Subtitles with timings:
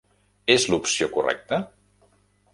[0.53, 1.61] És l'opció correcta?